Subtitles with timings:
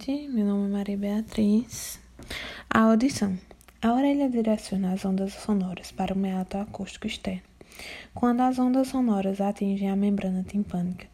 [0.00, 0.28] noite.
[0.28, 2.00] Meu nome é Maria Beatriz.
[2.70, 3.38] A audição.
[3.82, 7.42] A orelha direciona as ondas sonoras para o meato acústico externo.
[8.14, 11.06] Quando as ondas sonoras atingem a membrana timpânica,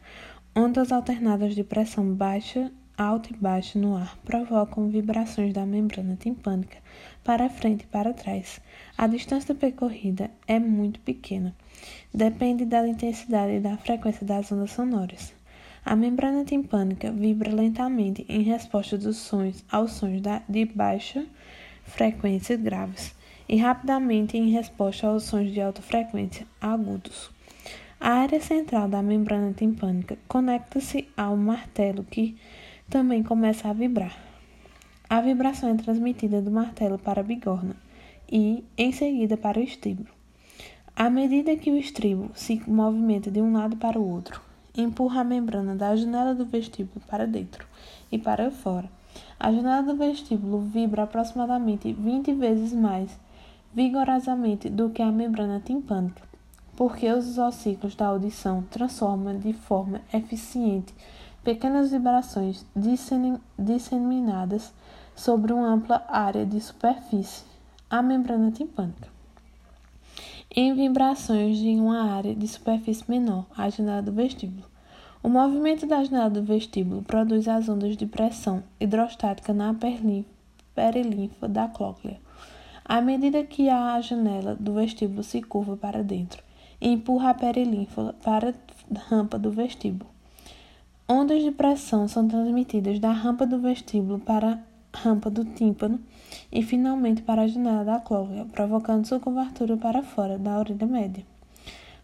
[0.55, 6.77] ondas alternadas de pressão baixa, alta e baixa no ar provocam vibrações da membrana timpânica
[7.23, 8.61] para frente e para trás.
[8.97, 11.53] A distância percorrida é muito pequena.
[12.13, 15.36] Depende da intensidade e da frequência das ondas sonoras.
[15.89, 21.25] A membrana timpânica vibra lentamente em resposta dos sons aos sons de baixa
[21.85, 23.15] frequência graves
[23.47, 27.31] e rapidamente em resposta aos sons de alta frequência agudos.
[28.01, 32.35] A área central da membrana timpânica conecta-se ao martelo que
[32.89, 34.19] também começa a vibrar.
[35.09, 37.77] A vibração é transmitida do martelo para a bigorna
[38.29, 40.05] e, em seguida, para o estribo.
[40.93, 44.46] À medida que o estribo se movimenta de um lado para o outro,
[44.81, 47.65] empurra a membrana da janela do vestíbulo para dentro
[48.11, 48.89] e para fora.
[49.39, 53.17] A janela do vestíbulo vibra aproximadamente 20 vezes mais
[53.73, 56.21] vigorosamente do que a membrana timpânica,
[56.75, 60.93] porque os ossículos da audição transformam de forma eficiente
[61.43, 62.65] pequenas vibrações
[63.57, 64.73] disseminadas
[65.15, 67.43] sobre uma ampla área de superfície,
[67.89, 69.16] a membrana timpânica
[70.55, 74.65] em vibrações de uma área de superfície menor, a janela do vestíbulo.
[75.21, 79.75] O movimento da janela do vestíbulo produz as ondas de pressão hidrostática na
[80.73, 82.19] perilinfa da cóclea.
[82.85, 86.41] À medida que a janela do vestíbulo se curva para dentro,
[86.81, 90.09] empurra a perilinfa para a rampa do vestíbulo.
[91.09, 94.59] Ondas de pressão são transmitidas da rampa do vestíbulo para
[94.93, 95.99] rampa do tímpano
[96.51, 101.25] e finalmente para a janela da cóclea, provocando sua cobertura para fora da orelha média.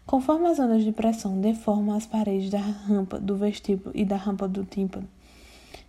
[0.06, 4.46] Conforme as ondas de pressão deformam as paredes da rampa do vestíbulo e da rampa
[4.46, 5.08] do tímpano,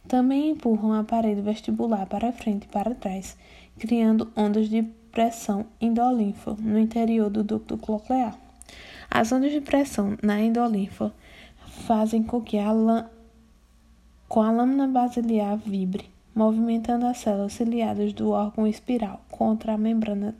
[0.07, 3.35] também empurram a parede vestibular para frente e para trás,
[3.77, 8.37] criando ondas de pressão endolinfa no interior do ducto coclear.
[9.11, 11.13] As ondas de pressão na endolinfa
[11.85, 12.71] fazem com que a,
[14.29, 20.35] com a lâmina basilar vibre movimentando as células ciliadas do órgão espiral contra a membrana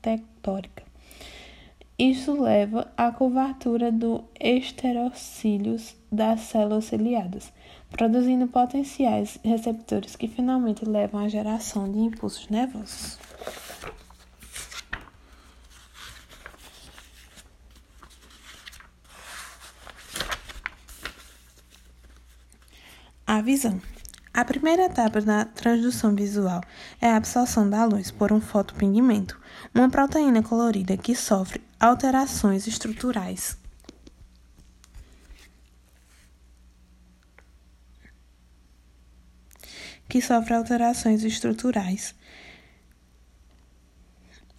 [0.00, 0.84] tectórica.
[1.98, 7.52] Isso leva à curvatura do esterocílios das células ciliadas,
[7.90, 13.18] produzindo potenciais receptores que finalmente levam à geração de impulsos nervosos.
[23.26, 23.80] A visão.
[24.32, 26.60] A primeira etapa da transdução visual
[27.00, 29.38] é a absorção da luz por um fotopigmento,
[29.74, 33.58] uma proteína colorida que sofre alterações estruturais.
[40.08, 42.14] Que sofre alterações estruturais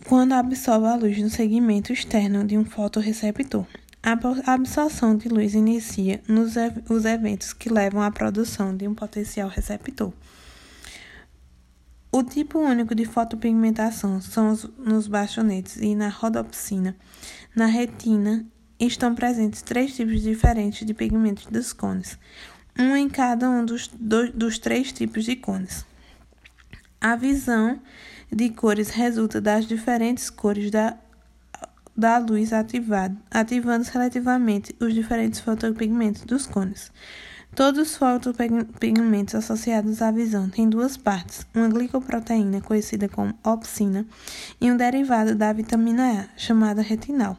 [0.05, 3.65] quando absorve a luz no segmento externo de um fotorreceptor.
[4.03, 6.53] A absorção de luz inicia nos
[6.89, 10.11] os eventos que levam à produção de um potencial receptor.
[12.11, 16.97] O tipo único de fotopigmentação são os, nos bastonetes e na rodopsina.
[17.55, 18.43] Na retina
[18.79, 22.17] estão presentes três tipos diferentes de pigmentos dos cones,
[22.77, 25.85] um em cada um dos, do, dos três tipos de cones.
[26.99, 27.79] A visão
[28.31, 30.97] de cores resulta das diferentes cores da
[31.95, 36.91] da luz ativado, ativando seletivamente os diferentes fotopigmentos dos cones.
[37.53, 44.05] Todos os fotopigmentos associados à visão têm duas partes, uma glicoproteína conhecida como opsina
[44.59, 47.37] e um derivado da vitamina A, chamada retinal.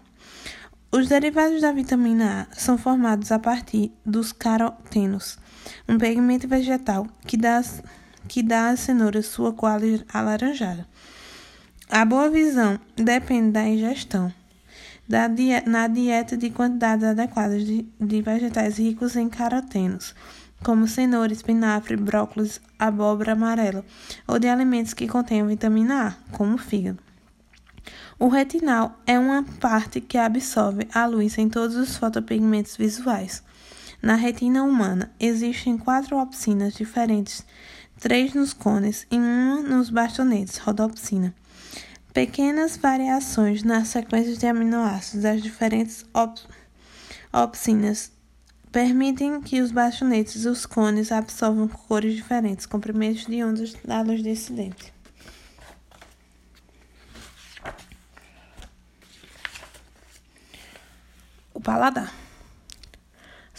[0.91, 5.39] Os derivados da vitamina A são formados a partir dos carotenos,
[5.89, 7.63] um pigmento vegetal que dá,
[8.29, 9.81] que dá às cenouras sua cor
[10.13, 10.87] alaranjada.
[11.89, 14.31] A boa visão depende da ingestão
[15.67, 20.15] na dieta de quantidades adequadas de, vegetais ricos em carotenos,
[20.65, 23.85] como cenoura, espinafre, brócolis, abóbora amarela,
[24.27, 26.99] ou de alimentos que contenham vitamina A, como fígado.
[28.19, 33.43] O retinal é uma parte que absorve a luz em todos os fotopigmentos visuais.
[34.01, 37.45] Na retina humana, existem quatro opsinas diferentes,
[38.01, 41.35] três nos cones e uma nos bastonetes, rodopsina.
[42.13, 46.43] Pequenas variações nas sequências de aminoácidos das diferentes op
[47.33, 48.13] opsinas
[48.71, 54.23] permitem que os bastonetes e os cones absorvam cores diferentes, comprimentos de ondas da luz
[54.23, 54.93] dissidente.
[61.55, 62.22] O paladar.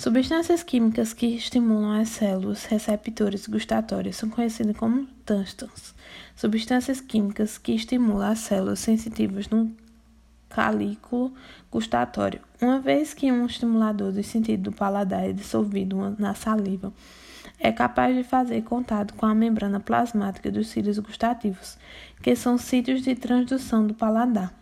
[0.03, 5.95] Substâncias químicas que estimulam as células receptores gustatórias são conhecidas como tânstons.
[6.35, 9.73] Substâncias químicas que estimulam as células sensitivas no
[10.49, 11.33] calículo
[11.71, 12.41] gustatório.
[12.61, 16.91] Uma vez que um estimulador do sentido do paladar é dissolvido na saliva,
[17.57, 21.77] é capaz de fazer contato com a membrana plasmática dos cílios gustativos,
[22.21, 24.53] que são sítios de transdução do paladar.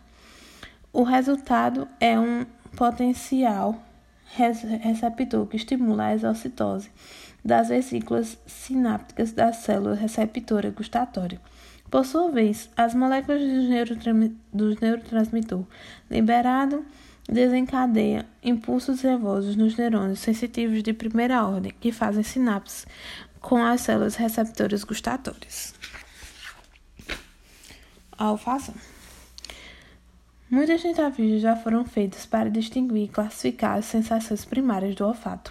[0.92, 2.46] O resultado é um
[2.76, 3.82] potencial
[4.36, 6.90] receptor que estimula a exocitose
[7.44, 11.40] das vesículas sinápticas das células receptora gustatória.
[11.90, 13.42] Por sua vez, as moléculas
[14.52, 15.66] do neurotransmissor
[16.10, 16.84] liberado
[17.28, 22.86] desencadeia impulsos nervosos nos neurônios sensitivos de primeira ordem que fazem sinapses
[23.40, 25.74] com as células receptoras gustatórias.
[28.16, 28.34] A.
[30.52, 35.50] Muitas tentativas já foram feitas para distinguir e classificar as sensações primárias do olfato.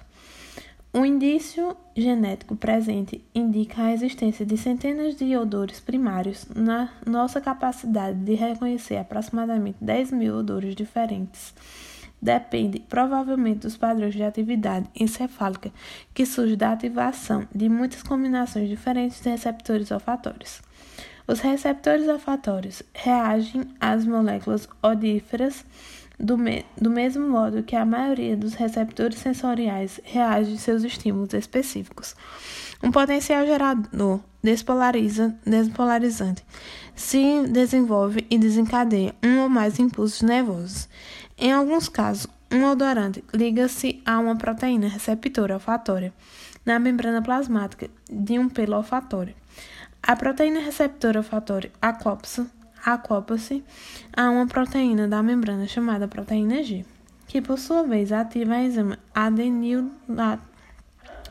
[0.94, 8.19] O indício genético presente indica a existência de centenas de odores primários na nossa capacidade
[8.19, 11.51] de reconhecer aproximadamente 10 mil odores diferentes.
[12.21, 15.71] Depende provavelmente dos padrões de atividade encefálica
[16.13, 20.62] que surge da ativação de muitas combinações diferentes de receptores olfatórios.
[21.27, 25.65] Os receptores olfatórios reagem às moléculas odíferas
[26.19, 31.33] do, me do mesmo modo que a maioria dos receptores sensoriais reage a seus estímulos
[31.33, 32.15] específicos.
[32.83, 36.44] Um potencial gerador despolariza, despolarizante
[36.95, 40.88] se desenvolve e desencadeia um ou mais impulsos nervosos.
[41.38, 46.13] Em alguns casos, um odorante liga-se a uma proteína receptora olfatória
[46.65, 49.40] na membrana plasmática de um pelo olfatório.
[50.03, 53.63] A proteína receptora olfatória acopla-se
[54.12, 56.83] a uma proteína da membrana chamada proteína G,
[57.27, 60.44] que por sua vez ativa a enzima adenilato,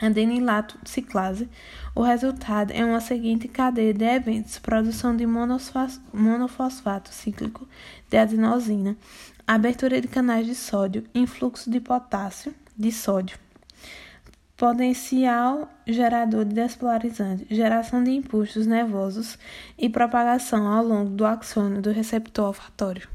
[0.00, 1.48] adenilato ciclase.
[1.96, 7.68] O resultado é uma seguinte cadeia de eventos: produção de monofosfato cíclico
[8.08, 8.96] de adenosina,
[9.44, 13.36] abertura de canais de sódio, influxo de potássio, de sódio
[14.60, 19.38] potencial gerador de despolarizante, geração de impulsos nervosos
[19.78, 23.08] e propagação ao longo do axônio do receptor olfatório.